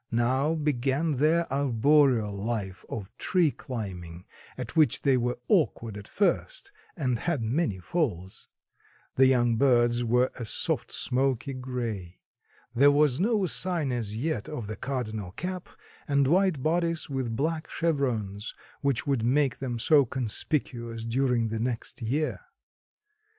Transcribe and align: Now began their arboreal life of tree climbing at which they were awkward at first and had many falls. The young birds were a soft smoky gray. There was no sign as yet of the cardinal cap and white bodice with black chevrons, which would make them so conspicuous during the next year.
Now 0.09 0.55
began 0.55 1.17
their 1.17 1.45
arboreal 1.53 2.31
life 2.33 2.83
of 2.89 3.15
tree 3.19 3.51
climbing 3.51 4.25
at 4.57 4.75
which 4.75 5.03
they 5.03 5.15
were 5.15 5.37
awkward 5.47 5.95
at 5.95 6.07
first 6.07 6.71
and 6.97 7.19
had 7.19 7.43
many 7.43 7.77
falls. 7.77 8.47
The 9.15 9.27
young 9.27 9.57
birds 9.57 10.03
were 10.03 10.31
a 10.33 10.43
soft 10.43 10.91
smoky 10.91 11.53
gray. 11.53 12.17
There 12.73 12.89
was 12.89 13.19
no 13.19 13.45
sign 13.45 13.91
as 13.91 14.17
yet 14.17 14.49
of 14.49 14.65
the 14.65 14.75
cardinal 14.75 15.33
cap 15.33 15.69
and 16.07 16.25
white 16.27 16.63
bodice 16.63 17.07
with 17.07 17.35
black 17.35 17.69
chevrons, 17.69 18.55
which 18.81 19.05
would 19.05 19.23
make 19.23 19.59
them 19.59 19.77
so 19.77 20.03
conspicuous 20.05 21.05
during 21.05 21.49
the 21.49 21.59
next 21.59 22.01
year. 22.01 22.39